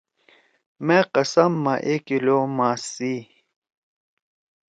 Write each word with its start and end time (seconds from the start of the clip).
مأ 0.85 0.97
قصاب 1.13 1.51
ما 1.63 1.73
اے 1.87 1.95
کِلو 2.07 2.39
ماس 2.57 2.81
سی 2.93 3.13